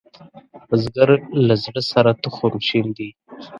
[0.67, 1.09] بزګر
[1.47, 3.09] له زړۀ سره تخم شیندي